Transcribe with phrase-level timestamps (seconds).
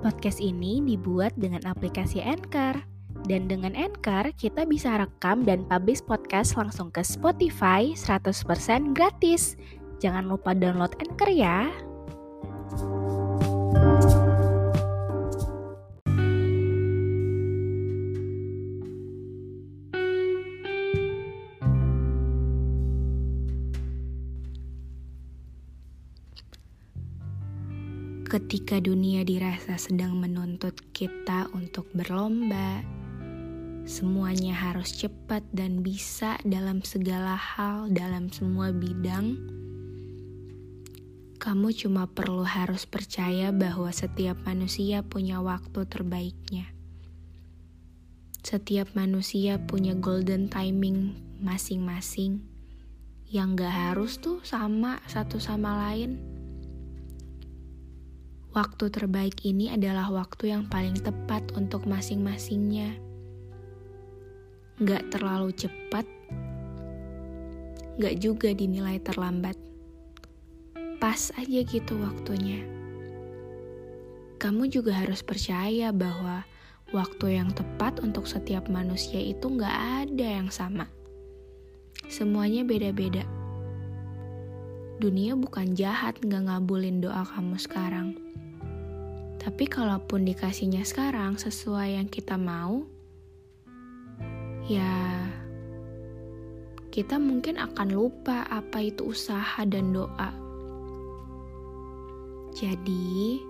[0.00, 2.80] Podcast ini dibuat dengan aplikasi Anchor.
[3.28, 9.60] Dan dengan Anchor, kita bisa rekam dan publish podcast langsung ke Spotify 100% gratis.
[10.00, 11.68] Jangan lupa download Anchor ya.
[28.30, 32.78] Ketika dunia dirasa sedang menuntut kita untuk berlomba,
[33.82, 39.34] semuanya harus cepat dan bisa dalam segala hal, dalam semua bidang.
[41.42, 46.70] Kamu cuma perlu harus percaya bahwa setiap manusia punya waktu terbaiknya.
[48.46, 52.46] Setiap manusia punya golden timing masing-masing
[53.26, 56.39] yang gak harus tuh sama satu sama lain.
[58.50, 62.98] Waktu terbaik ini adalah waktu yang paling tepat untuk masing-masingnya.
[64.82, 66.02] Gak terlalu cepat,
[68.02, 69.54] gak juga dinilai terlambat.
[70.98, 72.66] Pas aja gitu waktunya.
[74.42, 76.42] Kamu juga harus percaya bahwa
[76.90, 80.90] waktu yang tepat untuk setiap manusia itu gak ada yang sama.
[82.10, 83.39] Semuanya beda-beda.
[85.00, 88.20] Dunia bukan jahat gak ngabulin doa kamu sekarang.
[89.40, 92.84] Tapi kalaupun dikasihnya sekarang sesuai yang kita mau,
[94.68, 95.24] ya
[96.92, 100.36] kita mungkin akan lupa apa itu usaha dan doa.
[102.52, 103.40] Jadi,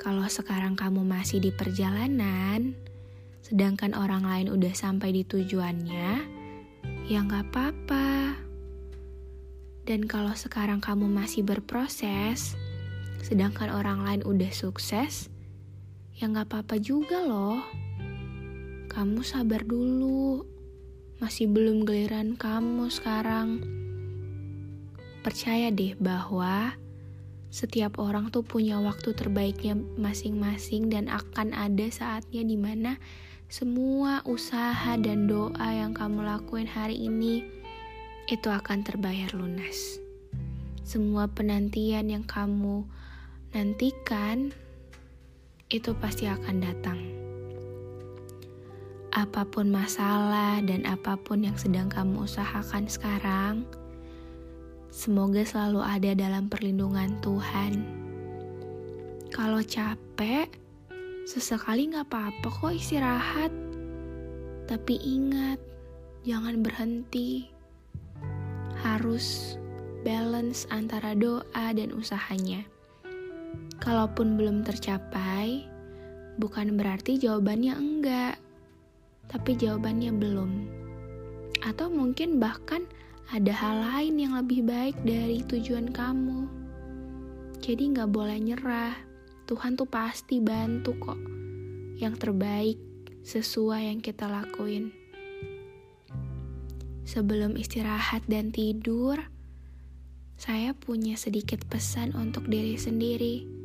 [0.00, 2.72] kalau sekarang kamu masih di perjalanan,
[3.44, 6.24] sedangkan orang lain udah sampai di tujuannya,
[7.12, 8.47] ya nggak apa-apa.
[9.88, 12.52] Dan kalau sekarang kamu masih berproses,
[13.24, 15.32] sedangkan orang lain udah sukses,
[16.12, 17.64] ya nggak apa-apa juga loh.
[18.92, 20.44] Kamu sabar dulu,
[21.24, 23.64] masih belum giliran kamu sekarang.
[25.24, 26.76] Percaya deh bahwa
[27.48, 33.00] setiap orang tuh punya waktu terbaiknya masing-masing dan akan ada saatnya di mana
[33.48, 37.40] semua usaha dan doa yang kamu lakuin hari ini
[38.28, 39.96] itu akan terbayar lunas.
[40.84, 42.84] Semua penantian yang kamu
[43.56, 44.52] nantikan
[45.72, 47.00] itu pasti akan datang.
[49.16, 53.64] Apa pun masalah dan apa pun yang sedang kamu usahakan sekarang,
[54.92, 57.84] semoga selalu ada dalam perlindungan Tuhan.
[59.32, 60.52] Kalau capek,
[61.24, 63.52] sesekali nggak apa-apa kok istirahat.
[64.68, 65.56] Tapi ingat,
[66.28, 67.57] jangan berhenti.
[68.82, 69.58] Harus
[70.06, 72.62] balance antara doa dan usahanya.
[73.78, 75.66] Kalaupun belum tercapai,
[76.38, 78.36] bukan berarti jawabannya enggak,
[79.26, 80.50] tapi jawabannya belum.
[81.62, 82.86] Atau mungkin bahkan
[83.28, 86.48] ada hal lain yang lebih baik dari tujuan kamu.
[87.60, 88.96] Jadi nggak boleh nyerah.
[89.44, 91.20] Tuhan tuh pasti bantu kok.
[91.98, 92.78] Yang terbaik
[93.26, 94.94] sesuai yang kita lakuin.
[97.08, 99.16] Sebelum istirahat dan tidur,
[100.36, 103.58] saya punya sedikit pesan untuk diri sendiri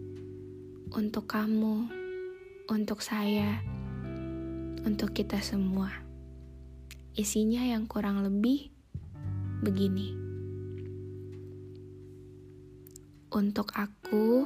[0.93, 1.89] untuk kamu,
[2.69, 3.65] untuk saya,
[4.85, 5.89] untuk kita semua.
[7.17, 8.69] Isinya yang kurang lebih
[9.65, 10.13] begini.
[13.33, 14.45] Untuk aku,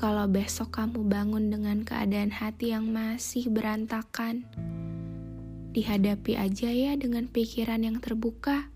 [0.00, 4.48] kalau besok kamu bangun dengan keadaan hati yang masih berantakan,
[5.72, 8.68] dihadapi aja ya dengan pikiran yang terbuka.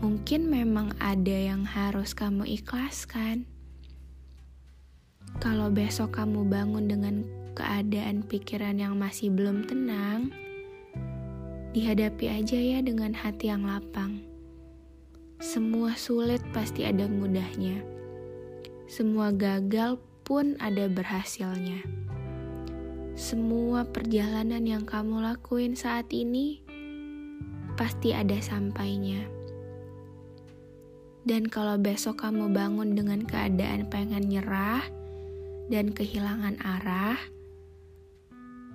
[0.00, 3.50] Mungkin memang ada yang harus kamu ikhlaskan
[5.42, 7.26] kalau besok kamu bangun dengan
[7.58, 10.30] keadaan pikiran yang masih belum tenang,
[11.74, 14.22] dihadapi aja ya dengan hati yang lapang.
[15.42, 17.82] Semua sulit pasti ada mudahnya.
[18.86, 22.03] Semua gagal pun ada berhasilnya.
[23.14, 26.58] Semua perjalanan yang kamu lakuin saat ini
[27.78, 29.22] pasti ada sampainya.
[31.22, 34.82] Dan kalau besok kamu bangun dengan keadaan pengen nyerah
[35.70, 37.16] dan kehilangan arah,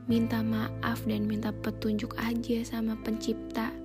[0.07, 3.75] minta maaf dan minta petunjuk aja sama Pencipta.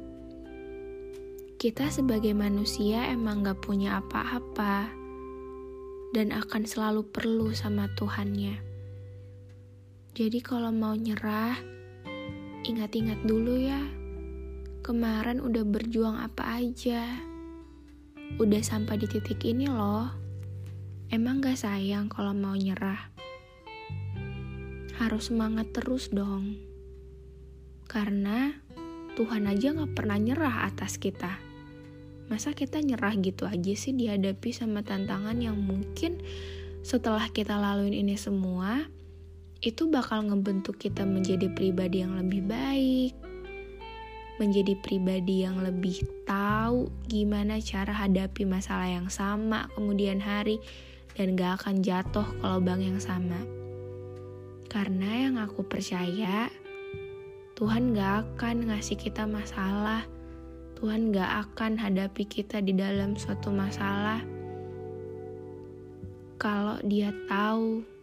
[1.58, 4.86] Kita sebagai manusia emang gak punya apa-apa
[6.14, 8.73] dan akan selalu perlu sama Tuhannya.
[10.14, 11.58] Jadi kalau mau nyerah,
[12.62, 13.82] ingat-ingat dulu ya.
[14.86, 17.02] Kemarin udah berjuang apa aja.
[18.38, 20.06] Udah sampai di titik ini loh.
[21.10, 23.10] Emang gak sayang kalau mau nyerah?
[25.02, 26.62] Harus semangat terus dong.
[27.90, 28.54] Karena
[29.18, 31.42] Tuhan aja gak pernah nyerah atas kita.
[32.30, 36.22] Masa kita nyerah gitu aja sih dihadapi sama tantangan yang mungkin
[36.86, 38.86] setelah kita laluin ini semua,
[39.64, 43.16] itu bakal ngebentuk kita menjadi pribadi yang lebih baik,
[44.36, 50.60] menjadi pribadi yang lebih tahu gimana cara hadapi masalah yang sama kemudian hari
[51.16, 53.40] dan gak akan jatuh ke lubang yang sama.
[54.68, 56.52] Karena yang aku percaya,
[57.56, 60.04] Tuhan gak akan ngasih kita masalah.
[60.76, 64.20] Tuhan gak akan hadapi kita di dalam suatu masalah
[66.34, 67.93] kalau dia tahu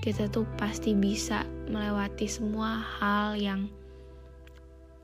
[0.00, 3.66] kita tuh pasti bisa melewati semua hal yang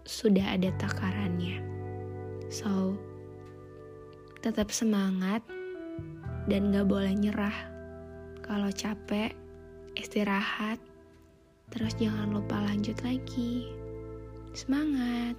[0.06, 1.62] sudah ada takarannya.
[2.50, 2.94] So,
[4.42, 5.42] tetap semangat
[6.50, 7.54] dan gak boleh nyerah.
[8.42, 9.30] Kalau capek,
[9.94, 10.82] istirahat,
[11.70, 13.70] terus jangan lupa lanjut lagi.
[14.52, 15.38] Semangat!